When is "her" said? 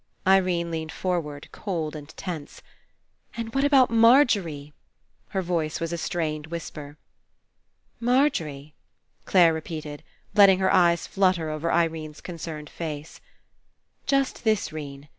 5.27-5.43, 10.57-10.73